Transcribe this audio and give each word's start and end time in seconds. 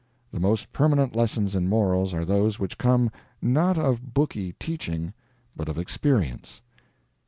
The 0.31 0.39
most 0.39 0.73
permanent 0.73 1.15
lessons 1.15 1.53
in 1.55 1.69
morals 1.69 2.11
are 2.11 2.25
those 2.25 2.57
which 2.57 2.79
come, 2.79 3.11
not 3.39 3.77
of 3.77 4.15
booky 4.15 4.53
teaching, 4.53 5.13
but 5.55 5.69
of 5.69 5.77
experience. 5.77 6.63